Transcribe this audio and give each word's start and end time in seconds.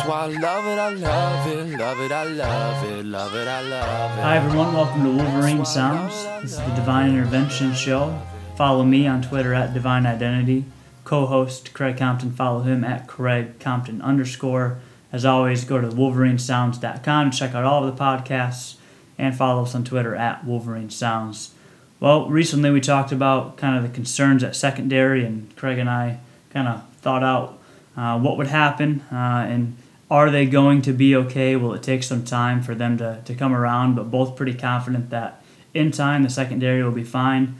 That's 0.00 0.08
why 0.08 0.24
I 0.24 0.26
love 0.28 0.66
it, 0.66 0.78
I 0.78 0.88
love 0.94 1.46
it, 1.46 1.78
love 1.78 2.00
it, 2.00 2.10
I 2.10 2.24
love 2.24 2.84
it, 2.90 3.04
love 3.04 3.34
it, 3.34 3.46
I 3.46 3.60
love 3.60 4.18
it. 4.18 4.22
Hi, 4.22 4.36
everyone. 4.38 4.72
Welcome 4.72 5.04
to 5.04 5.10
Wolverine 5.10 5.66
Sounds. 5.66 6.14
This 6.40 6.52
is 6.52 6.56
the 6.56 6.74
Divine 6.74 7.10
Intervention 7.10 7.74
Show. 7.74 8.18
Follow 8.56 8.82
me 8.82 9.06
on 9.06 9.20
Twitter 9.20 9.52
at 9.52 9.74
Divine 9.74 10.06
Identity. 10.06 10.64
Co 11.04 11.26
host 11.26 11.74
Craig 11.74 11.98
Compton, 11.98 12.32
follow 12.32 12.62
him 12.62 12.82
at 12.82 13.08
Craig 13.08 13.60
Compton 13.60 14.00
underscore. 14.00 14.78
As 15.12 15.26
always, 15.26 15.64
go 15.64 15.82
to 15.82 15.88
wolverinesounds.com 15.88 17.30
check 17.32 17.54
out 17.54 17.64
all 17.64 17.86
of 17.86 17.94
the 17.94 18.02
podcasts 18.02 18.76
and 19.18 19.36
follow 19.36 19.64
us 19.64 19.74
on 19.74 19.84
Twitter 19.84 20.16
at 20.16 20.46
Wolverine 20.46 20.88
Sounds. 20.88 21.52
Well, 22.00 22.26
recently 22.30 22.70
we 22.70 22.80
talked 22.80 23.12
about 23.12 23.58
kind 23.58 23.76
of 23.76 23.82
the 23.82 23.94
concerns 23.94 24.42
at 24.42 24.56
secondary, 24.56 25.26
and 25.26 25.54
Craig 25.56 25.76
and 25.76 25.90
I 25.90 26.20
kind 26.48 26.68
of 26.68 26.88
thought 27.02 27.22
out 27.22 27.58
uh, 27.98 28.18
what 28.18 28.38
would 28.38 28.46
happen 28.46 29.04
uh, 29.12 29.44
and 29.46 29.76
are 30.10 30.30
they 30.30 30.44
going 30.44 30.82
to 30.82 30.92
be 30.92 31.14
okay? 31.14 31.54
Will 31.56 31.72
it 31.72 31.82
take 31.82 32.02
some 32.02 32.24
time 32.24 32.62
for 32.62 32.74
them 32.74 32.98
to, 32.98 33.22
to 33.24 33.34
come 33.34 33.54
around? 33.54 33.94
But 33.94 34.10
both 34.10 34.36
pretty 34.36 34.54
confident 34.54 35.10
that 35.10 35.42
in 35.72 35.92
time 35.92 36.22
the 36.24 36.30
secondary 36.30 36.82
will 36.82 36.90
be 36.90 37.04
fine. 37.04 37.56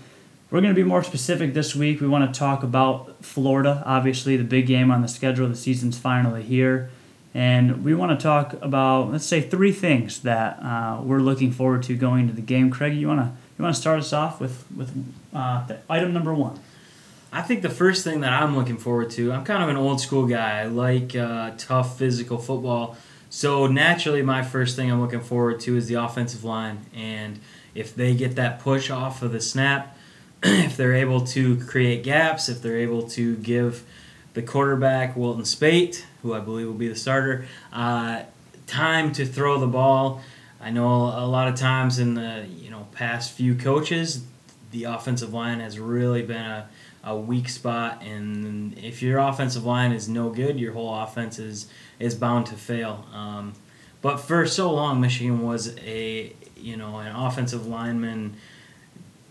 We're 0.51 0.61
going 0.61 0.75
to 0.75 0.83
be 0.83 0.87
more 0.87 1.05
specific 1.05 1.55
this 1.55 1.77
week. 1.77 2.01
We 2.01 2.09
want 2.09 2.33
to 2.33 2.37
talk 2.37 2.65
about 2.65 3.25
Florida. 3.25 3.85
Obviously, 3.87 4.37
the 4.37 4.43
big 4.43 4.67
game 4.67 4.91
on 4.91 5.01
the 5.01 5.07
schedule. 5.07 5.49
The 5.49 5.55
season's 5.55 5.97
finally 5.97 6.43
here. 6.43 6.91
And 7.33 7.85
we 7.85 7.95
want 7.95 8.19
to 8.19 8.21
talk 8.21 8.55
about, 8.55 9.13
let's 9.13 9.25
say, 9.25 9.41
three 9.41 9.71
things 9.71 10.23
that 10.23 10.59
uh, 10.61 11.01
we're 11.05 11.21
looking 11.21 11.53
forward 11.53 11.85
to 11.85 11.97
going 11.97 12.27
to 12.27 12.33
the 12.33 12.41
game. 12.41 12.71
Craig, 12.71 12.97
you 12.97 13.07
want 13.07 13.21
to 13.21 13.33
you 13.57 13.63
want 13.63 13.77
to 13.77 13.81
start 13.81 14.01
us 14.01 14.13
off 14.13 14.41
with 14.41 14.65
with 14.77 14.93
uh, 15.33 15.65
item 15.89 16.13
number 16.13 16.35
one? 16.35 16.59
I 17.33 17.43
think 17.43 17.63
the 17.63 17.71
first 17.71 18.03
thing 18.03 18.21
that 18.21 18.33
I'm 18.33 18.57
looking 18.57 18.77
forward 18.77 19.11
to, 19.11 19.33
I'm 19.33 19.45
kind 19.45 19.63
of 19.63 19.69
an 19.69 19.77
old 19.77 20.01
school 20.01 20.27
guy. 20.27 20.61
I 20.61 20.65
like 20.65 21.15
uh, 21.15 21.53
tough 21.57 21.97
physical 21.97 22.39
football. 22.39 22.97
So 23.29 23.69
naturally, 23.69 24.23
my 24.23 24.43
first 24.43 24.75
thing 24.75 24.91
I'm 24.91 25.01
looking 25.01 25.21
forward 25.21 25.61
to 25.61 25.77
is 25.77 25.87
the 25.87 25.95
offensive 25.95 26.43
line. 26.43 26.87
And 26.93 27.39
if 27.73 27.95
they 27.95 28.15
get 28.15 28.35
that 28.35 28.59
push 28.59 28.91
off 28.91 29.23
of 29.23 29.31
the 29.31 29.41
snap, 29.41 29.97
if 30.43 30.77
they're 30.77 30.95
able 30.95 31.21
to 31.27 31.65
create 31.67 32.03
gaps, 32.03 32.49
if 32.49 32.61
they're 32.61 32.79
able 32.79 33.03
to 33.11 33.37
give 33.37 33.85
the 34.35 34.43
quarterback, 34.43 35.17
Wilton 35.17 35.45
Speight, 35.45 36.05
who 36.23 36.35
I 36.35 36.41
believe 36.41 36.67
will 36.67 36.75
be 36.75 36.89
the 36.89 36.97
starter, 36.97 37.47
uh, 37.73 38.23
time 38.67 39.13
to 39.13 39.25
throw 39.25 39.61
the 39.61 39.67
ball. 39.69 40.21
I 40.61 40.71
know 40.71 40.87
a 40.87 41.27
lot 41.27 41.49
of 41.49 41.55
times 41.55 41.99
in 41.99 42.15
the 42.15 42.47
you 42.49 42.71
know 42.71 42.87
past 42.93 43.33
few 43.33 43.55
coaches, 43.55 44.25
the 44.71 44.85
offensive 44.85 45.33
line 45.33 45.61
has 45.61 45.79
really 45.79 46.23
been 46.23 46.45
a 46.45 46.69
a 47.03 47.17
weak 47.17 47.49
spot, 47.49 48.03
and 48.03 48.77
if 48.77 49.01
your 49.01 49.19
offensive 49.19 49.65
line 49.65 49.93
is 49.93 50.09
no 50.09 50.29
good, 50.29 50.61
your 50.61 50.73
whole 50.73 50.95
offense 50.95 51.39
is 51.39 51.67
is 51.99 52.15
bound 52.15 52.47
to 52.47 52.55
fail. 52.55 53.07
Um, 53.13 53.55
but 54.03 54.19
for 54.19 54.47
so 54.47 54.73
long, 54.73 55.01
Michigan 55.01 55.43
was 55.43 55.77
a 55.79 56.35
you 56.57 56.77
know 56.77 56.99
an 56.99 57.15
offensive 57.15 57.67
lineman 57.67 58.37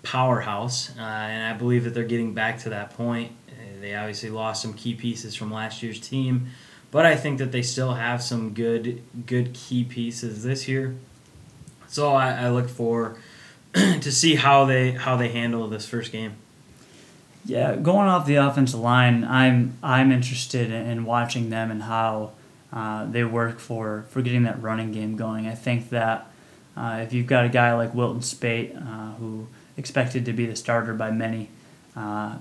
powerhouse, 0.01 0.89
uh, 0.97 1.01
and 1.01 1.53
I 1.53 1.57
believe 1.57 1.83
that 1.83 1.93
they're 1.93 2.03
getting 2.03 2.33
back 2.33 2.59
to 2.59 2.69
that 2.69 2.91
point. 2.91 3.33
They 3.81 3.95
obviously 3.95 4.29
lost 4.29 4.61
some 4.61 4.73
key 4.73 4.95
pieces 4.95 5.35
from 5.35 5.53
last 5.53 5.81
year's 5.81 5.99
team, 5.99 6.47
but 6.91 7.05
I 7.05 7.15
think 7.15 7.37
that 7.37 7.51
they 7.51 7.61
still 7.61 7.93
have 7.93 8.21
some 8.23 8.53
good 8.53 9.03
good 9.27 9.53
key 9.53 9.83
pieces 9.83 10.43
this 10.43 10.67
year. 10.67 10.95
So 11.87 12.13
I, 12.13 12.45
I 12.45 12.49
look 12.49 12.67
for 12.67 13.17
to 13.73 14.11
see 14.11 14.35
how 14.35 14.65
they 14.65 14.91
how 14.91 15.15
they 15.15 15.29
handle 15.29 15.67
this 15.67 15.87
first 15.87 16.11
game. 16.11 16.33
Yeah, 17.45 17.75
going 17.75 18.07
off 18.07 18.25
the 18.25 18.35
offensive 18.35 18.79
line, 18.79 19.23
I'm 19.23 19.77
I'm 19.81 20.11
interested 20.11 20.71
in 20.71 21.05
watching 21.05 21.49
them 21.49 21.71
and 21.71 21.83
how 21.83 22.31
uh, 22.71 23.05
they 23.05 23.23
work 23.23 23.59
for 23.59 24.05
for 24.09 24.21
getting 24.21 24.43
that 24.43 24.61
running 24.61 24.91
game 24.91 25.15
going. 25.15 25.47
I 25.47 25.55
think 25.55 25.89
that 25.89 26.27
uh, 26.75 27.01
if 27.03 27.13
you've 27.13 27.27
got 27.27 27.45
a 27.45 27.49
guy 27.49 27.73
like 27.73 27.93
Wilton 27.93 28.21
Speight, 28.21 28.75
uh, 28.75 29.15
who 29.15 29.47
expected 29.77 30.25
to 30.25 30.33
be 30.33 30.45
the 30.45 30.55
starter 30.55 30.93
by 30.93 31.11
many, 31.11 31.49
uh, 31.95 32.37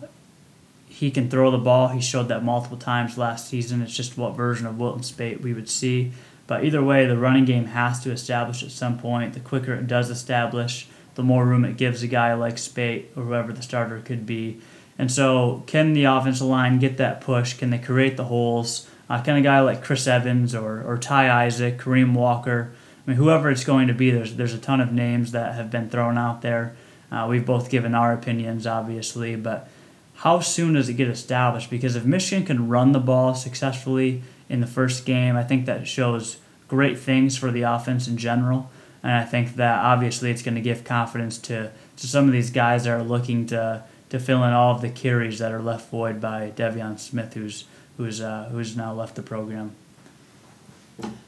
he 0.88 1.10
can 1.10 1.30
throw 1.30 1.50
the 1.50 1.58
ball. 1.58 1.88
He 1.88 2.00
showed 2.00 2.28
that 2.28 2.42
multiple 2.42 2.76
times 2.78 3.16
last 3.16 3.48
season. 3.48 3.82
It's 3.82 3.94
just 3.94 4.16
what 4.16 4.36
version 4.36 4.66
of 4.66 4.78
Wilton 4.78 5.02
Speight 5.02 5.40
we 5.40 5.52
would 5.52 5.68
see. 5.68 6.12
But 6.46 6.64
either 6.64 6.82
way, 6.82 7.06
the 7.06 7.18
running 7.18 7.44
game 7.44 7.66
has 7.66 8.00
to 8.00 8.10
establish 8.10 8.62
at 8.62 8.70
some 8.70 8.98
point. 8.98 9.34
The 9.34 9.40
quicker 9.40 9.74
it 9.74 9.86
does 9.86 10.08
establish, 10.10 10.88
the 11.18 11.22
more 11.22 11.44
room 11.44 11.66
it 11.66 11.76
gives 11.76 12.02
a 12.02 12.08
guy 12.08 12.32
like 12.32 12.56
Speight 12.56 13.10
or 13.14 13.24
whoever 13.24 13.52
the 13.52 13.60
starter 13.60 14.00
could 14.00 14.24
be 14.24 14.58
and 14.98 15.12
so, 15.12 15.62
can 15.66 15.92
the 15.92 16.04
offensive 16.04 16.48
line 16.48 16.80
get 16.80 16.96
that 16.96 17.20
push? 17.20 17.54
Can 17.54 17.70
they 17.70 17.78
create 17.78 18.16
the 18.16 18.24
holes? 18.24 18.88
Uh, 19.08 19.22
can 19.22 19.36
a 19.36 19.40
guy 19.40 19.60
like 19.60 19.82
Chris 19.82 20.06
Evans 20.08 20.54
or, 20.54 20.82
or 20.82 20.98
Ty 20.98 21.46
Isaac, 21.46 21.78
Kareem 21.78 22.14
Walker, 22.14 22.72
I 23.06 23.12
mean, 23.12 23.16
whoever 23.16 23.50
it's 23.50 23.64
going 23.64 23.88
to 23.88 23.94
be, 23.94 24.10
there's, 24.10 24.34
there's 24.34 24.52
a 24.52 24.58
ton 24.58 24.82
of 24.82 24.92
names 24.92 25.32
that 25.32 25.54
have 25.54 25.70
been 25.70 25.88
thrown 25.88 26.18
out 26.18 26.42
there. 26.42 26.76
Uh, 27.10 27.26
we've 27.30 27.46
both 27.46 27.70
given 27.70 27.94
our 27.94 28.12
opinions, 28.12 28.66
obviously, 28.66 29.34
but 29.34 29.70
how 30.16 30.40
soon 30.40 30.74
does 30.74 30.90
it 30.90 30.94
get 30.94 31.08
established? 31.08 31.70
Because 31.70 31.96
if 31.96 32.04
Michigan 32.04 32.44
can 32.44 32.68
run 32.68 32.92
the 32.92 32.98
ball 32.98 33.34
successfully 33.34 34.22
in 34.50 34.60
the 34.60 34.66
first 34.66 35.06
game, 35.06 35.36
I 35.36 35.44
think 35.44 35.64
that 35.64 35.88
shows 35.88 36.36
great 36.66 36.98
things 36.98 37.34
for 37.34 37.50
the 37.50 37.62
offense 37.62 38.08
in 38.08 38.18
general. 38.18 38.68
And 39.02 39.12
I 39.12 39.24
think 39.24 39.56
that 39.56 39.84
obviously 39.84 40.30
it's 40.30 40.42
going 40.42 40.56
to 40.56 40.60
give 40.60 40.84
confidence 40.84 41.38
to, 41.38 41.70
to 41.96 42.06
some 42.06 42.26
of 42.26 42.32
these 42.32 42.50
guys 42.50 42.84
that 42.84 42.90
are 42.90 43.02
looking 43.02 43.46
to 43.46 43.84
to 44.10 44.18
fill 44.18 44.42
in 44.44 44.52
all 44.52 44.74
of 44.74 44.80
the 44.80 44.88
carries 44.88 45.38
that 45.38 45.52
are 45.52 45.60
left 45.60 45.90
void 45.90 46.20
by 46.20 46.50
De'Veon 46.56 46.98
Smith, 46.98 47.34
who's 47.34 47.64
who's 47.96 48.20
uh, 48.20 48.48
who's 48.50 48.76
now 48.76 48.92
left 48.92 49.14
the 49.16 49.22
program. 49.22 49.72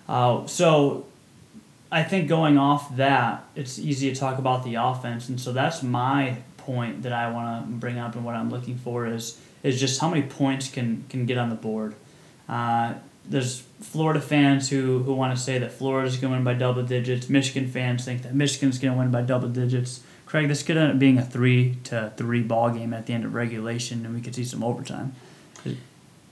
Uh, 0.08 0.46
so 0.46 1.06
I 1.92 2.02
think 2.02 2.28
going 2.28 2.58
off 2.58 2.96
that, 2.96 3.44
it's 3.54 3.78
easy 3.78 4.12
to 4.12 4.18
talk 4.18 4.38
about 4.38 4.64
the 4.64 4.76
offense, 4.76 5.28
and 5.28 5.40
so 5.40 5.52
that's 5.52 5.82
my 5.82 6.38
point 6.56 7.02
that 7.02 7.12
I 7.12 7.30
want 7.30 7.66
to 7.66 7.72
bring 7.72 7.98
up 7.98 8.14
and 8.14 8.24
what 8.24 8.34
I'm 8.34 8.50
looking 8.50 8.76
for 8.76 9.06
is 9.06 9.40
is 9.62 9.78
just 9.78 10.00
how 10.00 10.08
many 10.08 10.22
points 10.22 10.68
can 10.70 11.04
can 11.08 11.26
get 11.26 11.38
on 11.38 11.50
the 11.50 11.56
board. 11.56 11.94
Uh, 12.48 12.94
there's 13.24 13.62
Florida 13.80 14.20
fans 14.20 14.70
who, 14.70 15.02
who 15.02 15.14
want 15.14 15.36
to 15.36 15.42
say 15.42 15.58
that 15.58 15.72
Florida's 15.72 16.16
going 16.16 16.32
to 16.32 16.36
win 16.38 16.44
by 16.44 16.54
double 16.54 16.82
digits. 16.82 17.28
Michigan 17.28 17.68
fans 17.68 18.04
think 18.04 18.22
that 18.22 18.34
Michigan's 18.34 18.78
going 18.78 18.92
to 18.92 18.98
win 18.98 19.10
by 19.10 19.22
double 19.22 19.48
digits. 19.48 20.02
Craig, 20.26 20.48
this 20.48 20.62
could 20.62 20.76
end 20.76 20.92
up 20.92 20.98
being 20.98 21.18
a 21.18 21.24
three 21.24 21.76
to 21.84 22.12
three 22.16 22.42
ball 22.42 22.70
game 22.70 22.94
at 22.94 23.06
the 23.06 23.12
end 23.12 23.24
of 23.24 23.34
regulation, 23.34 24.06
and 24.06 24.14
we 24.14 24.20
could 24.20 24.34
see 24.34 24.44
some 24.44 24.62
overtime. 24.62 25.14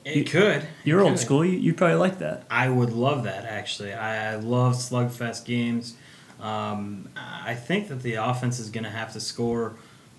It 0.05 0.17
you, 0.17 0.25
could. 0.25 0.67
You're 0.85 1.01
it 1.01 1.05
old 1.05 1.19
school. 1.19 1.45
You 1.45 1.59
you 1.59 1.75
probably 1.75 1.97
like 1.97 2.19
that. 2.21 2.45
I 2.51 2.69
would 2.69 2.93
love 2.93 3.25
that 3.25 3.45
actually. 3.45 3.93
I, 3.93 4.33
I 4.33 4.37
love 4.37 4.75
slugfest 4.75 5.45
games. 5.45 5.95
Um, 6.41 7.09
I 7.17 7.55
think 7.55 7.89
that 7.89 8.03
the 8.03 8.15
offense 8.15 8.59
is 8.59 8.71
going 8.71 8.85
to 8.85 8.91
have 8.91 9.13
to 9.15 9.21
score 9.21 9.75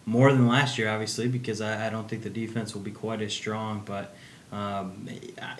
more 0.06 0.31
than 0.31 0.47
last 0.47 0.78
year, 0.78 0.90
obviously, 0.90 1.28
because 1.28 1.62
I, 1.62 1.88
I 1.88 1.90
don't 1.90 2.09
think 2.09 2.24
the 2.24 2.29
defense 2.29 2.74
will 2.74 2.81
be 2.81 2.91
quite 2.91 3.22
as 3.22 3.34
strong. 3.34 3.81
But 3.85 4.16
um, 4.51 5.07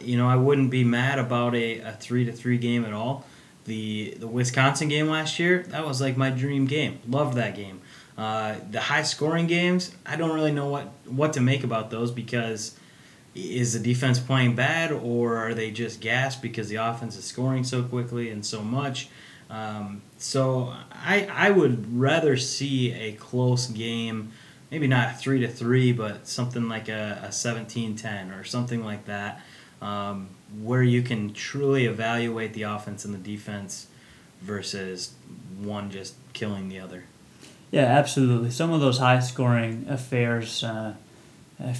you 0.01 0.17
know, 0.17 0.27
I 0.27 0.35
wouldn't 0.35 0.72
be 0.72 0.83
mad 0.83 1.19
about 1.19 1.55
a, 1.55 1.79
a 1.79 1.91
three 1.94 2.25
to 2.25 2.31
three 2.31 2.57
game 2.57 2.85
at 2.85 2.94
all. 2.94 3.25
The 3.66 4.16
the 4.19 4.27
Wisconsin 4.27 4.88
game 4.88 5.07
last 5.07 5.38
year, 5.39 5.63
that 5.69 5.85
was 5.85 6.01
like 6.01 6.17
my 6.17 6.29
dream 6.29 6.66
game. 6.66 7.00
Loved 7.07 7.35
that 7.35 7.55
game. 7.55 7.81
Uh, 8.19 8.55
the 8.69 8.81
high 8.81 9.03
scoring 9.03 9.47
games, 9.47 9.95
I 10.05 10.17
don't 10.17 10.35
really 10.35 10.51
know 10.51 10.67
what, 10.67 10.91
what 11.05 11.31
to 11.33 11.39
make 11.39 11.63
about 11.63 11.89
those 11.89 12.11
because 12.11 12.77
is 13.33 13.72
the 13.72 13.79
defense 13.79 14.19
playing 14.19 14.55
bad 14.55 14.91
or 14.91 15.38
are 15.38 15.53
they 15.53 15.71
just 15.71 16.01
gassed 16.01 16.41
because 16.41 16.67
the 16.67 16.75
offense 16.75 17.16
is 17.16 17.23
scoring 17.23 17.63
so 17.63 17.81
quickly 17.81 18.29
and 18.29 18.45
so 18.45 18.61
much? 18.61 19.07
Um, 19.50 20.01
so 20.17 20.73
I, 20.91 21.29
I 21.31 21.51
would 21.51 21.97
rather 21.97 22.35
see 22.35 22.91
a 22.94 23.13
close 23.13 23.67
game, 23.67 24.33
maybe 24.72 24.88
not 24.88 25.19
three 25.19 25.40
to 25.40 25.47
three, 25.47 25.91
but 25.91 26.28
something 26.28 26.68
like 26.68 26.90
a, 26.90 27.22
a 27.24 27.28
17-10 27.30 28.40
or 28.40 28.44
something 28.44 28.84
like 28.84 29.06
that, 29.06 29.41
um, 29.81 30.30
where 30.62 30.84
you 30.84 31.02
can 31.02 31.33
truly 31.33 31.86
evaluate 31.86 32.54
the 32.54 32.63
offense 32.63 33.06
and 33.06 33.13
the 33.13 33.18
defense 33.18 33.88
versus 34.42 35.13
one 35.60 35.89
just 35.92 36.16
killing 36.33 36.69
the 36.69 36.80
other. 36.80 37.04
Yeah, 37.71 37.86
absolutely. 37.86 38.50
Some 38.51 38.71
of 38.71 38.81
those 38.81 38.98
high 38.98 39.19
scoring 39.19 39.86
affairs, 39.88 40.63
uh, 40.63 40.95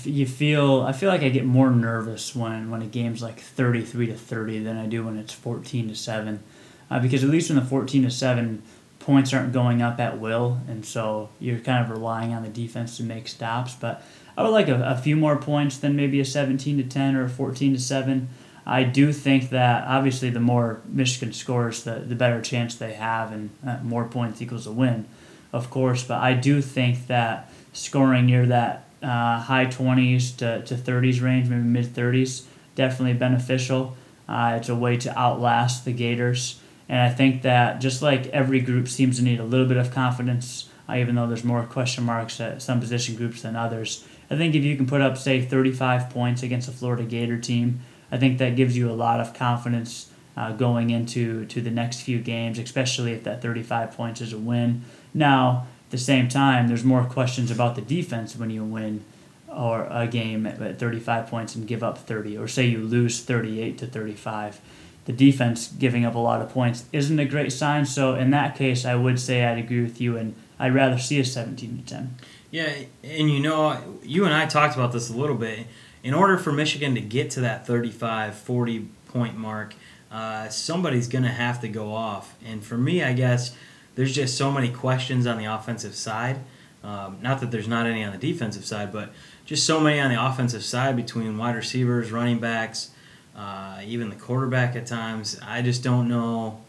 you 0.04 0.26
feel 0.28 0.82
I 0.82 0.92
feel 0.92 1.10
like 1.10 1.24
I 1.24 1.30
get 1.30 1.46
more 1.46 1.72
nervous 1.72 2.36
when, 2.36 2.70
when 2.70 2.82
a 2.82 2.86
game's 2.86 3.24
like 3.24 3.40
thirty 3.40 3.82
three 3.82 4.08
to 4.08 4.14
thirty 4.14 4.60
than 4.60 4.78
I 4.78 4.86
do 4.86 5.06
when 5.06 5.18
it's 5.18 5.34
fourteen 5.34 5.88
to 5.88 5.96
seven, 5.96 6.44
uh, 6.92 7.00
because 7.00 7.24
at 7.24 7.30
least 7.30 7.50
when 7.50 7.58
the 7.58 7.66
fourteen 7.66 8.04
to 8.04 8.12
seven 8.12 8.62
points 9.00 9.34
aren't 9.34 9.54
going 9.54 9.82
up 9.82 10.00
at 10.00 10.20
will, 10.20 10.60
and 10.68 10.86
so 10.86 11.30
you're 11.40 11.60
kind 11.60 11.84
of 11.84 11.90
relying 11.90 12.34
on 12.34 12.44
the 12.44 12.50
defense 12.50 12.98
to 12.98 13.04
make 13.04 13.28
stops. 13.28 13.76
But 13.76 14.04
I 14.38 14.44
would 14.44 14.50
like 14.50 14.68
a, 14.68 14.82
a 14.84 14.98
few 14.98 15.16
more 15.16 15.38
points 15.38 15.78
than 15.78 15.96
maybe 15.96 16.20
a 16.20 16.26
seventeen 16.26 16.78
to 16.78 16.84
ten 16.84 17.16
or 17.16 17.26
a 17.26 17.30
fourteen 17.30 17.74
to 17.74 17.80
seven. 17.80 18.30
I 18.66 18.84
do 18.84 19.12
think 19.12 19.50
that 19.50 19.88
obviously 19.88 20.30
the 20.30 20.40
more 20.40 20.82
Michigan 20.86 21.34
scores, 21.34 21.84
the 21.84 21.96
the 22.00 22.16
better 22.16 22.42
chance 22.42 22.76
they 22.76 22.94
have, 22.94 23.32
and 23.32 23.50
uh, 23.66 23.78
more 23.84 24.06
points 24.06 24.42
equals 24.42 24.68
a 24.68 24.72
win 24.72 25.06
of 25.52 25.70
course, 25.70 26.04
but 26.04 26.20
I 26.20 26.34
do 26.34 26.62
think 26.62 27.08
that 27.08 27.52
scoring 27.74 28.28
near 28.28 28.46
that 28.48 28.86
uh, 29.02 29.40
high 29.40 29.66
20s 29.66 30.36
to, 30.38 30.62
to 30.64 30.76
30s 30.76 31.22
range, 31.22 31.50
maybe 31.50 31.64
mid 31.64 31.86
30s, 31.86 32.46
definitely 32.76 33.14
beneficial. 33.14 33.98
Uh, 34.28 34.56
it's 34.58 34.70
a 34.70 34.76
way 34.76 34.98
to 34.98 35.18
outlast 35.18 35.86
the 35.86 35.94
Gators. 35.94 36.62
And 36.90 37.00
I 37.00 37.10
think 37.10 37.44
that 37.44 37.80
just 37.80 38.02
like 38.02 38.28
every 38.28 38.60
group 38.60 38.88
seems 38.88 39.18
to 39.18 39.24
need 39.24 39.40
a 39.40 39.44
little 39.44 39.68
bit 39.68 39.78
of 39.78 39.92
confidence, 39.92 40.70
uh, 40.90 40.96
even 40.96 41.16
though 41.16 41.28
there's 41.28 41.44
more 41.44 41.64
question 41.64 42.04
marks 42.04 42.42
at 42.42 42.62
some 42.62 42.80
position 42.80 43.16
groups 43.16 43.44
than 43.44 43.56
others. 43.56 44.06
I 44.32 44.36
think 44.36 44.56
if 44.56 44.64
you 44.64 44.76
can 44.76 44.88
put 44.88 45.02
up, 45.02 45.18
say, 45.18 45.42
35 45.42 46.10
points 46.10 46.44
against 46.44 46.68
a 46.68 46.72
Florida 46.72 47.04
Gator 47.04 47.40
team, 47.40 47.82
I 48.12 48.18
think 48.18 48.40
that 48.40 48.56
gives 48.56 48.76
you 48.76 48.90
a 48.90 48.94
lot 48.94 49.20
of 49.20 49.34
confidence 49.34 50.12
uh, 50.36 50.52
going 50.54 50.90
into 50.90 51.46
to 51.46 51.62
the 51.62 51.70
next 51.70 52.02
few 52.02 52.20
games, 52.20 52.58
especially 52.58 53.12
if 53.12 53.24
that 53.24 53.42
35 53.42 53.92
points 53.92 54.22
is 54.22 54.34
a 54.34 54.38
win. 54.38 54.84
Now, 55.14 55.68
at 55.88 55.92
the 55.92 55.98
same 55.98 56.28
time, 56.28 56.68
there's 56.68 56.84
more 56.84 57.04
questions 57.04 57.52
about 57.52 57.76
the 57.76 57.82
defense 57.82 58.36
when 58.36 58.50
you 58.50 58.64
win 58.64 59.04
or 59.48 59.88
a 59.90 60.08
game 60.08 60.46
at 60.46 60.80
35 60.80 61.28
points 61.28 61.56
and 61.56 61.68
give 61.68 61.84
up 61.84 61.98
30, 61.98 62.38
or 62.38 62.48
say 62.48 62.66
you 62.66 62.80
lose 62.80 63.22
38 63.22 63.78
to 63.80 63.88
35. 63.88 64.62
The 65.06 65.14
defense 65.14 65.68
giving 65.68 66.06
up 66.06 66.16
a 66.16 66.20
lot 66.20 66.42
of 66.42 66.50
points 66.50 66.86
isn't 66.94 67.20
a 67.20 67.26
great 67.26 67.52
sign. 67.52 67.86
So 67.86 68.16
in 68.16 68.32
that 68.32 68.56
case, 68.56 68.86
I 68.86 68.96
would 68.96 69.20
say 69.20 69.44
I'd 69.44 69.58
agree 69.58 69.82
with 69.82 70.00
you, 70.00 70.18
and 70.18 70.36
I'd 70.60 70.74
rather 70.74 70.98
see 70.98 71.20
a 71.20 71.26
17 71.26 71.78
to 71.78 71.86
10. 71.86 72.16
Yeah, 72.52 72.74
and 73.04 73.30
you 73.30 73.40
know, 73.40 74.00
you 74.04 74.26
and 74.26 74.34
I 74.34 74.46
talked 74.46 74.76
about 74.76 74.92
this 74.92 75.10
a 75.10 75.14
little 75.14 75.36
bit. 75.36 75.68
In 76.04 76.14
order 76.14 76.38
for 76.38 76.52
Michigan 76.52 76.96
to 76.96 77.02
get 77.02 77.32
to 77.32 77.42
that 77.42 77.68
35, 77.68 78.36
40 78.36 78.88
point 79.08 79.38
mark, 79.38 79.74
uh, 80.12 80.50
somebody's 80.50 81.08
going 81.08 81.24
to 81.24 81.30
have 81.30 81.62
to 81.62 81.68
go 81.68 81.94
off. 81.94 82.36
And 82.46 82.64
for 82.64 82.78
me, 82.78 83.04
I 83.04 83.14
guess 83.14 83.56
there's 83.96 84.16
just 84.16 84.38
so 84.38 84.52
many 84.52 84.70
questions 84.70 85.28
on 85.28 85.38
the 85.38 85.46
offensive 85.46 85.96
side. 85.96 86.40
Um, 86.84 87.18
not 87.22 87.42
that 87.42 87.52
there's 87.52 87.68
not 87.68 87.86
any 87.86 88.04
on 88.04 88.12
the 88.12 88.18
defensive 88.18 88.66
side, 88.66 88.94
but 88.94 89.12
just 89.46 89.66
so 89.66 89.80
many 89.80 90.00
on 90.00 90.10
the 90.10 90.26
offensive 90.26 90.64
side 90.64 90.96
between 90.96 91.38
wide 91.38 91.56
receivers, 91.56 92.12
running 92.12 92.40
backs, 92.40 92.92
uh, 93.40 93.80
even 93.86 94.10
the 94.10 94.16
quarterback 94.18 94.76
at 94.76 94.86
times. 94.86 95.40
I 95.46 95.62
just 95.62 95.82
don't 95.82 96.10
know. 96.10 96.60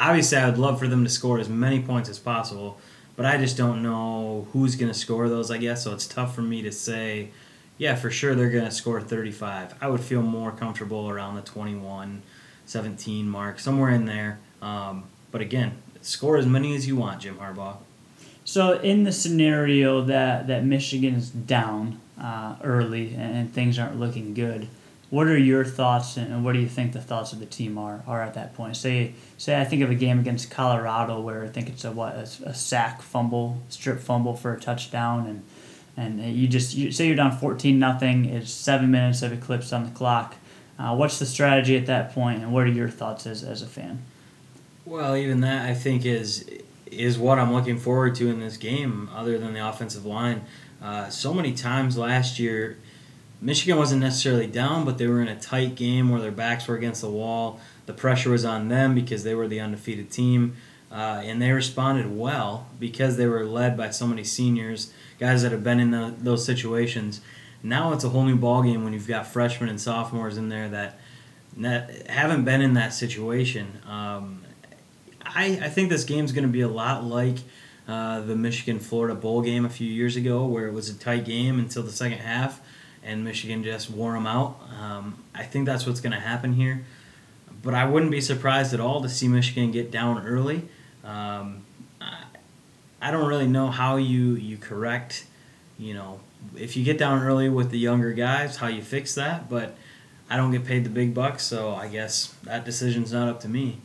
Obviously, 0.00 0.38
I 0.38 0.48
would 0.48 0.58
love 0.58 0.78
for 0.78 0.88
them 0.88 1.04
to 1.04 1.10
score 1.10 1.38
as 1.38 1.50
many 1.50 1.82
points 1.82 2.08
as 2.08 2.18
possible, 2.18 2.80
but 3.14 3.26
I 3.26 3.36
just 3.36 3.58
don't 3.58 3.82
know 3.82 4.48
who's 4.52 4.74
going 4.74 4.90
to 4.90 4.98
score 4.98 5.28
those, 5.28 5.50
I 5.50 5.58
guess. 5.58 5.84
So 5.84 5.92
it's 5.92 6.06
tough 6.06 6.34
for 6.34 6.40
me 6.40 6.62
to 6.62 6.72
say, 6.72 7.28
yeah, 7.76 7.94
for 7.94 8.10
sure 8.10 8.34
they're 8.34 8.48
going 8.48 8.64
to 8.64 8.70
score 8.70 9.02
35. 9.02 9.74
I 9.82 9.88
would 9.88 10.00
feel 10.00 10.22
more 10.22 10.50
comfortable 10.50 11.10
around 11.10 11.34
the 11.34 11.42
21, 11.42 12.22
17 12.64 13.28
mark, 13.28 13.60
somewhere 13.60 13.90
in 13.90 14.06
there. 14.06 14.38
Um, 14.62 15.04
but 15.30 15.42
again, 15.42 15.76
score 16.00 16.38
as 16.38 16.46
many 16.46 16.74
as 16.74 16.86
you 16.86 16.96
want, 16.96 17.20
Jim 17.20 17.36
Harbaugh. 17.36 17.76
So 18.46 18.78
in 18.78 19.04
the 19.04 19.12
scenario 19.12 20.00
that, 20.04 20.46
that 20.46 20.64
Michigan 20.64 21.16
is 21.16 21.28
down 21.28 22.00
uh, 22.18 22.56
early 22.64 23.14
and 23.14 23.52
things 23.52 23.78
aren't 23.78 24.00
looking 24.00 24.32
good, 24.32 24.68
what 25.10 25.26
are 25.26 25.38
your 25.38 25.64
thoughts 25.64 26.16
and 26.16 26.44
what 26.44 26.52
do 26.52 26.58
you 26.58 26.68
think 26.68 26.92
the 26.92 27.00
thoughts 27.00 27.32
of 27.32 27.38
the 27.38 27.46
team 27.46 27.78
are, 27.78 28.02
are 28.06 28.22
at 28.22 28.34
that 28.34 28.54
point? 28.54 28.76
Say 28.76 29.14
say 29.38 29.58
I 29.58 29.64
think 29.64 29.82
of 29.82 29.90
a 29.90 29.94
game 29.94 30.18
against 30.18 30.50
Colorado 30.50 31.20
where 31.20 31.44
I 31.44 31.48
think 31.48 31.68
it's 31.68 31.84
a 31.84 31.92
what 31.92 32.14
a, 32.14 32.54
sack 32.54 33.00
fumble, 33.00 33.62
strip 33.68 34.00
fumble 34.00 34.36
for 34.36 34.52
a 34.52 34.60
touchdown 34.60 35.26
and 35.26 35.42
and 35.96 36.36
you 36.36 36.46
just 36.46 36.76
you, 36.76 36.92
say 36.92 37.06
you're 37.06 37.16
down 37.16 37.36
14 37.36 37.78
nothing, 37.78 38.26
it's 38.26 38.52
7 38.52 38.90
minutes 38.90 39.22
of 39.22 39.32
eclipse 39.32 39.72
on 39.72 39.84
the 39.84 39.90
clock. 39.90 40.36
Uh, 40.78 40.94
what's 40.94 41.18
the 41.18 41.26
strategy 41.26 41.76
at 41.76 41.86
that 41.86 42.12
point 42.12 42.42
and 42.42 42.52
what 42.52 42.64
are 42.64 42.68
your 42.68 42.88
thoughts 42.88 43.26
as, 43.26 43.42
as 43.42 43.62
a 43.62 43.66
fan? 43.66 44.02
Well, 44.84 45.16
even 45.16 45.40
that 45.40 45.68
I 45.68 45.74
think 45.74 46.04
is 46.04 46.48
is 46.86 47.18
what 47.18 47.38
I'm 47.38 47.52
looking 47.52 47.78
forward 47.78 48.14
to 48.16 48.28
in 48.28 48.40
this 48.40 48.56
game 48.56 49.08
other 49.14 49.38
than 49.38 49.54
the 49.54 49.66
offensive 49.66 50.04
line. 50.04 50.42
Uh, 50.82 51.08
so 51.08 51.34
many 51.34 51.52
times 51.52 51.98
last 51.98 52.38
year 52.38 52.78
Michigan 53.40 53.78
wasn't 53.78 54.00
necessarily 54.00 54.46
down, 54.46 54.84
but 54.84 54.98
they 54.98 55.06
were 55.06 55.22
in 55.22 55.28
a 55.28 55.38
tight 55.38 55.76
game 55.76 56.10
where 56.10 56.20
their 56.20 56.32
backs 56.32 56.66
were 56.66 56.74
against 56.74 57.02
the 57.02 57.10
wall. 57.10 57.60
The 57.86 57.92
pressure 57.92 58.30
was 58.30 58.44
on 58.44 58.68
them 58.68 58.94
because 58.94 59.22
they 59.22 59.34
were 59.34 59.46
the 59.46 59.60
undefeated 59.60 60.10
team, 60.10 60.56
uh, 60.90 61.22
and 61.24 61.40
they 61.40 61.52
responded 61.52 62.16
well 62.16 62.66
because 62.80 63.16
they 63.16 63.26
were 63.26 63.44
led 63.44 63.76
by 63.76 63.90
so 63.90 64.06
many 64.06 64.24
seniors, 64.24 64.92
guys 65.20 65.42
that 65.42 65.52
have 65.52 65.62
been 65.62 65.78
in 65.78 65.92
the, 65.92 66.14
those 66.18 66.44
situations. 66.44 67.20
Now 67.62 67.92
it's 67.92 68.04
a 68.04 68.08
whole 68.08 68.24
new 68.24 68.38
ballgame 68.38 68.82
when 68.82 68.92
you've 68.92 69.08
got 69.08 69.26
freshmen 69.26 69.68
and 69.68 69.80
sophomores 69.80 70.36
in 70.36 70.48
there 70.48 70.68
that, 70.70 70.98
that 71.58 72.08
haven't 72.08 72.44
been 72.44 72.60
in 72.60 72.74
that 72.74 72.92
situation. 72.92 73.80
Um, 73.86 74.42
I, 75.24 75.60
I 75.62 75.68
think 75.68 75.90
this 75.90 76.04
game's 76.04 76.32
going 76.32 76.46
to 76.46 76.52
be 76.52 76.62
a 76.62 76.68
lot 76.68 77.04
like 77.04 77.36
uh, 77.86 78.20
the 78.20 78.36
Michigan 78.36 78.80
Florida 78.80 79.14
Bowl 79.14 79.42
game 79.42 79.64
a 79.64 79.70
few 79.70 79.88
years 79.88 80.16
ago, 80.16 80.44
where 80.44 80.66
it 80.66 80.72
was 80.72 80.88
a 80.88 80.94
tight 80.94 81.24
game 81.24 81.58
until 81.58 81.82
the 81.82 81.92
second 81.92 82.18
half 82.18 82.60
and 83.04 83.24
Michigan 83.24 83.62
just 83.62 83.90
wore 83.90 84.12
them 84.12 84.26
out. 84.26 84.58
Um, 84.80 85.22
I 85.34 85.44
think 85.44 85.66
that's 85.66 85.86
what's 85.86 86.00
going 86.00 86.12
to 86.12 86.20
happen 86.20 86.52
here. 86.52 86.84
But 87.62 87.74
I 87.74 87.84
wouldn't 87.86 88.12
be 88.12 88.20
surprised 88.20 88.72
at 88.74 88.80
all 88.80 89.02
to 89.02 89.08
see 89.08 89.28
Michigan 89.28 89.70
get 89.70 89.90
down 89.90 90.24
early. 90.26 90.68
Um, 91.04 91.64
I, 92.00 92.24
I 93.00 93.10
don't 93.10 93.26
really 93.26 93.48
know 93.48 93.68
how 93.68 93.96
you, 93.96 94.34
you 94.34 94.56
correct, 94.56 95.26
you 95.78 95.94
know, 95.94 96.20
if 96.56 96.76
you 96.76 96.84
get 96.84 96.98
down 96.98 97.22
early 97.22 97.48
with 97.48 97.70
the 97.70 97.78
younger 97.78 98.12
guys, 98.12 98.56
how 98.56 98.68
you 98.68 98.82
fix 98.82 99.14
that. 99.16 99.48
But 99.48 99.76
I 100.30 100.36
don't 100.36 100.52
get 100.52 100.64
paid 100.64 100.84
the 100.84 100.90
big 100.90 101.14
bucks, 101.14 101.42
so 101.44 101.74
I 101.74 101.88
guess 101.88 102.34
that 102.44 102.64
decision's 102.64 103.12
not 103.12 103.28
up 103.28 103.40
to 103.40 103.48
me. 103.48 103.78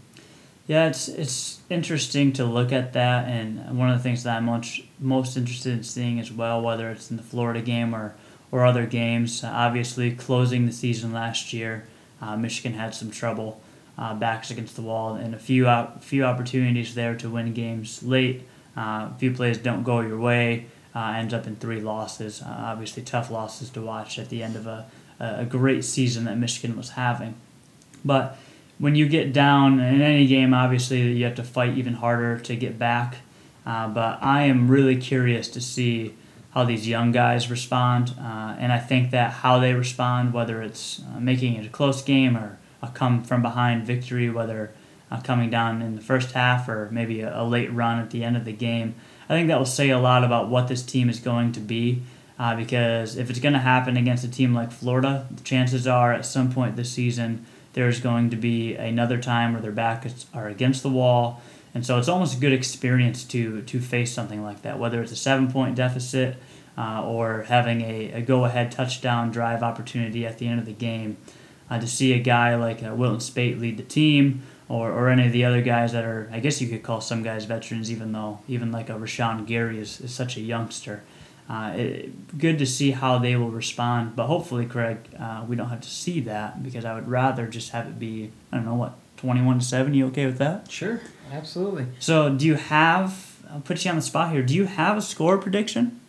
Yeah, 0.67 0.87
it's 0.87 1.07
it's 1.09 1.59
interesting 1.69 2.31
to 2.33 2.45
look 2.45 2.71
at 2.71 2.93
that, 2.93 3.27
and 3.27 3.77
one 3.77 3.89
of 3.89 3.97
the 3.97 4.03
things 4.03 4.23
that 4.23 4.37
I'm 4.37 4.45
much 4.45 4.83
most 4.99 5.35
interested 5.35 5.73
in 5.73 5.83
seeing 5.83 6.19
as 6.19 6.31
well, 6.31 6.61
whether 6.61 6.89
it's 6.89 7.11
in 7.11 7.17
the 7.17 7.23
Florida 7.23 7.61
game 7.61 7.93
or 7.93 8.15
or 8.53 8.63
other 8.63 8.85
games. 8.85 9.43
Uh, 9.43 9.47
obviously, 9.51 10.11
closing 10.11 10.67
the 10.67 10.71
season 10.71 11.11
last 11.11 11.53
year, 11.53 11.87
uh, 12.21 12.37
Michigan 12.37 12.73
had 12.73 12.93
some 12.93 13.09
trouble, 13.09 13.59
uh, 13.97 14.13
backs 14.13 14.51
against 14.51 14.75
the 14.75 14.81
wall, 14.83 15.15
and 15.15 15.33
a 15.33 15.39
few 15.39 15.67
op- 15.67 16.03
few 16.03 16.23
opportunities 16.23 16.93
there 16.93 17.15
to 17.15 17.27
win 17.31 17.51
games 17.51 18.03
late. 18.03 18.43
Uh, 18.77 19.09
a 19.09 19.15
few 19.17 19.31
plays 19.33 19.57
don't 19.57 19.81
go 19.81 20.01
your 20.01 20.19
way, 20.19 20.67
uh, 20.93 21.15
ends 21.17 21.33
up 21.33 21.47
in 21.47 21.55
three 21.55 21.81
losses. 21.81 22.43
Uh, 22.43 22.55
obviously, 22.59 23.01
tough 23.01 23.31
losses 23.31 23.71
to 23.71 23.81
watch 23.81 24.19
at 24.19 24.29
the 24.29 24.43
end 24.43 24.55
of 24.55 24.67
a, 24.67 24.85
a 25.19 25.45
great 25.45 25.83
season 25.83 26.25
that 26.25 26.37
Michigan 26.37 26.77
was 26.77 26.91
having. 26.91 27.33
But 28.05 28.37
when 28.77 28.93
you 28.93 29.09
get 29.09 29.33
down 29.33 29.79
in 29.79 29.99
any 29.99 30.27
game, 30.27 30.53
obviously 30.53 31.01
you 31.13 31.25
have 31.25 31.35
to 31.35 31.43
fight 31.43 31.75
even 31.75 31.95
harder 31.95 32.37
to 32.37 32.55
get 32.55 32.77
back. 32.77 33.17
but 33.65 34.19
I 34.21 34.43
am 34.43 34.69
really 34.69 34.97
curious 34.97 35.47
to 35.49 35.61
see 35.61 36.13
how 36.53 36.63
these 36.63 36.87
young 36.87 37.11
guys 37.11 37.49
respond. 37.49 38.13
Uh, 38.19 38.55
and 38.59 38.71
I 38.71 38.79
think 38.79 39.11
that 39.11 39.31
how 39.31 39.59
they 39.59 39.73
respond, 39.73 40.33
whether 40.33 40.61
it's 40.61 41.01
uh, 41.01 41.19
making 41.19 41.55
it 41.55 41.65
a 41.65 41.69
close 41.69 42.01
game 42.01 42.37
or 42.37 42.59
a 42.81 42.87
come 42.89 43.23
from 43.23 43.41
behind 43.41 43.85
victory, 43.85 44.29
whether 44.29 44.71
uh, 45.09 45.19
coming 45.21 45.49
down 45.49 45.81
in 45.81 45.95
the 45.95 46.01
first 46.01 46.31
half 46.31 46.69
or 46.69 46.89
maybe 46.91 47.21
a, 47.21 47.41
a, 47.41 47.43
late 47.43 47.71
run 47.73 47.99
at 47.99 48.11
the 48.11 48.23
end 48.23 48.37
of 48.37 48.45
the 48.45 48.53
game, 48.53 48.95
I 49.27 49.33
think 49.33 49.47
that 49.47 49.57
will 49.57 49.65
say 49.65 49.89
a 49.89 49.99
lot 49.99 50.23
about 50.23 50.49
what 50.49 50.67
this 50.67 50.83
team 50.83 51.09
is 51.09 51.19
going 51.19 51.51
to 51.53 51.59
be. 51.59 52.03
Uh, 52.37 52.55
because 52.55 53.15
if 53.15 53.29
it's 53.29 53.39
going 53.39 53.53
to 53.53 53.59
happen 53.59 53.95
against 53.95 54.23
a 54.23 54.27
team 54.27 54.53
like 54.53 54.71
Florida, 54.71 55.27
the 55.31 55.43
chances 55.43 55.85
are 55.87 56.11
at 56.13 56.25
some 56.25 56.51
point 56.51 56.75
this 56.75 56.91
season 56.91 57.45
there's 57.73 57.99
going 57.99 58.29
to 58.29 58.35
be 58.35 58.75
another 58.75 59.17
time 59.17 59.53
where 59.53 59.61
their 59.61 59.71
backs 59.71 60.25
are 60.33 60.47
against 60.47 60.83
the 60.83 60.89
wall 60.89 61.41
and 61.73 61.85
so 61.85 61.97
it's 61.97 62.07
almost 62.07 62.37
a 62.37 62.39
good 62.39 62.53
experience 62.53 63.23
to 63.25 63.61
to 63.63 63.79
face 63.79 64.11
something 64.11 64.43
like 64.43 64.61
that, 64.61 64.79
whether 64.79 65.01
it's 65.01 65.11
a 65.11 65.15
seven 65.15 65.51
point 65.51 65.75
deficit 65.75 66.37
uh, 66.77 67.03
or 67.03 67.43
having 67.43 67.81
a, 67.81 68.11
a 68.13 68.21
go 68.21 68.45
ahead 68.45 68.71
touchdown 68.71 69.31
drive 69.31 69.63
opportunity 69.63 70.25
at 70.25 70.37
the 70.37 70.47
end 70.47 70.59
of 70.59 70.65
the 70.65 70.73
game. 70.73 71.17
Uh, 71.69 71.79
to 71.79 71.87
see 71.87 72.13
a 72.13 72.19
guy 72.19 72.55
like 72.55 72.83
uh, 72.83 72.93
Wilton 72.93 73.19
Speight 73.19 73.57
lead 73.57 73.77
the 73.77 73.83
team, 73.83 74.43
or, 74.67 74.91
or 74.91 75.09
any 75.09 75.25
of 75.25 75.31
the 75.31 75.45
other 75.45 75.61
guys 75.61 75.93
that 75.93 76.03
are, 76.03 76.29
I 76.31 76.39
guess 76.39 76.61
you 76.61 76.67
could 76.67 76.83
call 76.83 77.01
some 77.01 77.23
guys 77.23 77.45
veterans, 77.45 77.91
even 77.91 78.11
though 78.11 78.39
even 78.47 78.71
like 78.71 78.89
a 78.89 78.93
Rashan 78.93 79.47
Gary 79.47 79.79
is, 79.79 80.01
is 80.01 80.13
such 80.13 80.37
a 80.37 80.41
youngster. 80.41 81.03
Uh, 81.49 81.73
it, 81.75 82.37
good 82.37 82.57
to 82.57 82.65
see 82.65 82.91
how 82.91 83.17
they 83.17 83.35
will 83.35 83.51
respond, 83.51 84.15
but 84.15 84.27
hopefully, 84.27 84.65
Craig, 84.65 84.97
uh, 85.19 85.43
we 85.47 85.55
don't 85.55 85.69
have 85.69 85.81
to 85.81 85.89
see 85.89 86.21
that 86.21 86.63
because 86.63 86.85
I 86.85 86.95
would 86.95 87.07
rather 87.07 87.47
just 87.47 87.71
have 87.71 87.87
it 87.87 87.99
be, 87.99 88.31
I 88.51 88.57
don't 88.57 88.65
know, 88.65 88.75
what, 88.75 88.93
21 89.17 89.59
to 89.59 89.65
7. 89.65 89.93
You 89.93 90.07
okay 90.07 90.25
with 90.25 90.37
that? 90.37 90.71
Sure. 90.71 91.01
Absolutely. 91.31 91.87
So, 91.99 92.33
do 92.33 92.45
you 92.45 92.55
have? 92.55 93.37
I'll 93.51 93.59
put 93.59 93.83
you 93.83 93.91
on 93.91 93.97
the 93.97 94.01
spot 94.01 94.31
here. 94.31 94.41
Do 94.41 94.55
you 94.55 94.65
have 94.65 94.97
a 94.97 95.01
score 95.01 95.37
prediction? 95.37 95.99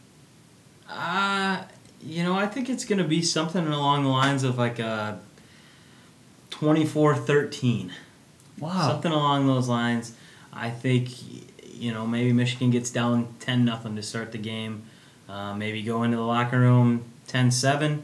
Uh, 0.88 1.64
you 2.02 2.22
know, 2.22 2.34
I 2.34 2.46
think 2.46 2.70
it's 2.70 2.84
going 2.84 2.98
to 2.98 3.08
be 3.08 3.20
something 3.20 3.66
along 3.66 4.04
the 4.04 4.10
lines 4.10 4.44
of 4.44 4.56
like 4.56 4.78
a 4.78 5.18
24-13. 6.50 7.90
Wow. 8.58 8.88
Something 8.88 9.12
along 9.12 9.46
those 9.46 9.68
lines. 9.68 10.14
I 10.52 10.70
think 10.70 11.10
you 11.74 11.92
know 11.92 12.06
maybe 12.06 12.32
Michigan 12.32 12.70
gets 12.70 12.90
down 12.90 13.34
10 13.40 13.64
nothing 13.64 13.96
to 13.96 14.02
start 14.02 14.32
the 14.32 14.38
game. 14.38 14.84
Uh, 15.28 15.54
maybe 15.54 15.82
go 15.82 16.02
into 16.02 16.16
the 16.16 16.22
locker 16.22 16.58
room 16.58 17.04
10-7 17.28 18.02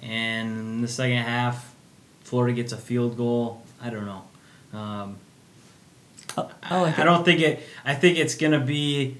and 0.00 0.58
in 0.58 0.80
the 0.80 0.88
second 0.88 1.18
half 1.18 1.74
Florida 2.24 2.54
gets 2.54 2.72
a 2.72 2.78
field 2.78 3.16
goal. 3.16 3.62
I 3.80 3.90
don't 3.90 4.06
know. 4.06 4.78
Um, 4.78 5.16
Oh, 6.34 6.50
I, 6.62 6.80
like 6.80 6.98
I 6.98 7.04
don't 7.04 7.24
think 7.24 7.40
it. 7.40 7.60
I 7.84 7.94
think 7.94 8.16
it's 8.16 8.36
gonna 8.36 8.58
be 8.58 9.18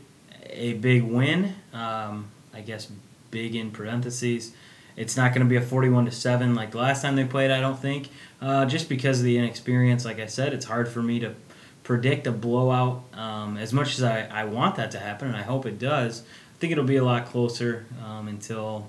a 0.49 0.73
big 0.75 1.03
win. 1.03 1.55
Um, 1.75 2.31
I 2.55 2.63
guess 2.63 2.89
big 3.31 3.55
in 3.55 3.71
parentheses, 3.71 4.53
It's 4.97 5.17
not 5.17 5.33
going 5.33 5.43
to 5.45 5.49
be 5.49 5.57
a 5.57 5.63
41 5.63 6.05
to 6.05 6.11
7 6.11 6.55
like 6.55 6.71
the 6.71 6.79
last 6.79 7.01
time 7.03 7.17
they 7.17 7.25
played, 7.25 7.51
I 7.51 7.61
don't 7.61 7.79
think. 7.79 8.11
Uh, 8.41 8.67
just 8.67 8.89
because 8.89 9.19
of 9.21 9.25
the 9.25 9.39
inexperience, 9.39 10.05
like 10.05 10.21
I 10.21 10.27
said, 10.27 10.53
it's 10.53 10.67
hard 10.67 10.89
for 10.89 11.03
me 11.03 11.19
to 11.21 11.35
predict 11.83 12.27
a 12.27 12.33
blowout. 12.33 13.03
Um, 13.15 13.57
as 13.57 13.73
much 13.73 13.95
as 13.99 14.03
I, 14.03 14.27
I 14.31 14.45
want 14.45 14.77
that 14.77 14.91
to 14.93 14.99
happen, 14.99 15.29
and 15.29 15.37
I 15.37 15.43
hope 15.43 15.65
it 15.65 15.79
does, 15.79 16.23
think 16.63 16.71
it'll 16.71 16.85
be 16.85 16.95
a 16.95 17.03
lot 17.03 17.27
closer 17.27 17.87
um, 18.07 18.29
until 18.29 18.89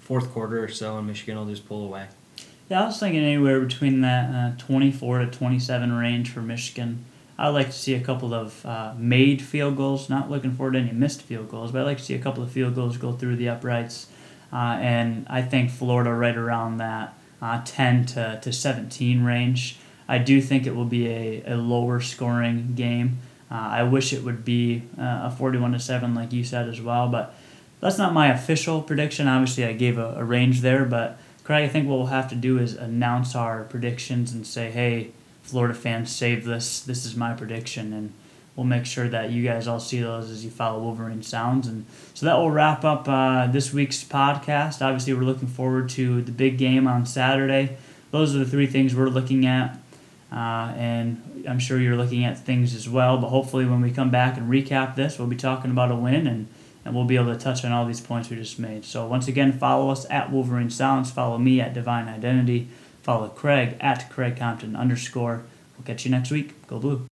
fourth 0.00 0.32
quarter 0.32 0.64
or 0.64 0.68
so, 0.68 0.96
and 0.96 1.06
Michigan 1.06 1.36
will 1.36 1.44
just 1.44 1.68
pull 1.68 1.84
away. 1.84 2.06
Yeah, 2.70 2.84
I 2.84 2.86
was 2.86 2.98
thinking 2.98 3.22
anywhere 3.22 3.60
between 3.60 4.00
that 4.00 4.34
uh, 4.34 4.56
24 4.56 5.18
to 5.18 5.26
27 5.26 5.92
range 5.92 6.30
for 6.30 6.40
Michigan. 6.40 7.04
I'd 7.38 7.50
like 7.50 7.66
to 7.66 7.72
see 7.72 7.92
a 7.92 8.00
couple 8.00 8.32
of 8.32 8.64
uh, 8.64 8.94
made 8.96 9.42
field 9.42 9.76
goals. 9.76 10.08
Not 10.08 10.30
looking 10.30 10.52
forward 10.52 10.72
to 10.72 10.78
any 10.78 10.92
missed 10.92 11.20
field 11.20 11.50
goals, 11.50 11.70
but 11.70 11.82
I'd 11.82 11.84
like 11.84 11.98
to 11.98 12.02
see 12.02 12.14
a 12.14 12.18
couple 12.18 12.42
of 12.42 12.50
field 12.50 12.74
goals 12.74 12.96
go 12.96 13.12
through 13.12 13.36
the 13.36 13.50
uprights. 13.50 14.06
Uh, 14.50 14.78
and 14.80 15.26
I 15.28 15.42
think 15.42 15.70
Florida 15.70 16.14
right 16.14 16.36
around 16.36 16.78
that 16.78 17.12
uh, 17.42 17.60
10 17.62 18.06
to, 18.06 18.40
to 18.42 18.50
17 18.54 19.22
range. 19.22 19.76
I 20.08 20.16
do 20.16 20.40
think 20.40 20.66
it 20.66 20.74
will 20.74 20.86
be 20.86 21.08
a, 21.08 21.42
a 21.44 21.56
lower 21.56 22.00
scoring 22.00 22.72
game. 22.74 23.18
Uh, 23.52 23.68
I 23.70 23.82
wish 23.82 24.14
it 24.14 24.24
would 24.24 24.46
be 24.46 24.84
uh, 24.98 25.24
a 25.24 25.34
41 25.36 25.72
to 25.72 25.78
7, 25.78 26.14
like 26.14 26.32
you 26.32 26.42
said 26.42 26.68
as 26.68 26.80
well, 26.80 27.08
but 27.08 27.34
that's 27.80 27.98
not 27.98 28.14
my 28.14 28.32
official 28.32 28.80
prediction. 28.80 29.28
Obviously, 29.28 29.64
I 29.66 29.74
gave 29.74 29.98
a, 29.98 30.14
a 30.16 30.24
range 30.24 30.62
there, 30.62 30.86
but 30.86 31.18
Craig, 31.44 31.64
I 31.64 31.68
think 31.68 31.86
what 31.86 31.96
we'll 31.96 32.06
have 32.06 32.30
to 32.30 32.34
do 32.34 32.58
is 32.58 32.74
announce 32.74 33.34
our 33.34 33.64
predictions 33.64 34.32
and 34.32 34.46
say, 34.46 34.70
hey, 34.70 35.10
Florida 35.42 35.74
fans, 35.74 36.10
save 36.10 36.46
this. 36.46 36.80
This 36.80 37.04
is 37.04 37.14
my 37.14 37.34
prediction, 37.34 37.92
and 37.92 38.14
we'll 38.56 38.64
make 38.64 38.86
sure 38.86 39.08
that 39.08 39.32
you 39.32 39.44
guys 39.44 39.68
all 39.68 39.80
see 39.80 40.00
those 40.00 40.30
as 40.30 40.44
you 40.44 40.50
follow 40.50 40.80
Wolverine 40.80 41.22
Sounds. 41.22 41.66
And 41.66 41.84
so 42.14 42.24
that 42.24 42.38
will 42.38 42.50
wrap 42.50 42.86
up 42.86 43.06
uh, 43.06 43.48
this 43.48 43.70
week's 43.70 44.02
podcast. 44.02 44.80
Obviously, 44.80 45.12
we're 45.12 45.22
looking 45.24 45.48
forward 45.48 45.90
to 45.90 46.22
the 46.22 46.32
big 46.32 46.56
game 46.56 46.86
on 46.86 47.04
Saturday. 47.04 47.76
Those 48.12 48.34
are 48.34 48.38
the 48.38 48.46
three 48.46 48.66
things 48.66 48.94
we're 48.94 49.08
looking 49.08 49.44
at. 49.44 49.78
Uh, 50.32 50.72
and 50.76 51.44
I'm 51.46 51.58
sure 51.58 51.78
you're 51.78 51.96
looking 51.96 52.24
at 52.24 52.38
things 52.38 52.74
as 52.74 52.88
well. 52.88 53.18
But 53.18 53.28
hopefully, 53.28 53.66
when 53.66 53.82
we 53.82 53.90
come 53.90 54.10
back 54.10 54.38
and 54.38 54.50
recap 54.50 54.96
this, 54.96 55.18
we'll 55.18 55.28
be 55.28 55.36
talking 55.36 55.70
about 55.70 55.90
a 55.90 55.94
win 55.94 56.26
and, 56.26 56.48
and 56.84 56.94
we'll 56.94 57.04
be 57.04 57.16
able 57.16 57.32
to 57.32 57.38
touch 57.38 57.64
on 57.64 57.72
all 57.72 57.84
these 57.84 58.00
points 58.00 58.30
we 58.30 58.36
just 58.36 58.58
made. 58.58 58.84
So, 58.84 59.06
once 59.06 59.28
again, 59.28 59.52
follow 59.52 59.90
us 59.90 60.06
at 60.08 60.32
Wolverine 60.32 60.70
Sounds. 60.70 61.10
Follow 61.10 61.36
me 61.36 61.60
at 61.60 61.74
Divine 61.74 62.08
Identity. 62.08 62.68
Follow 63.02 63.28
Craig 63.28 63.76
at 63.80 64.08
Craig 64.10 64.36
Compton 64.36 64.74
underscore. 64.74 65.42
We'll 65.76 65.84
catch 65.84 66.04
you 66.06 66.10
next 66.10 66.30
week. 66.30 66.66
Go 66.66 66.78
Blue. 66.78 67.11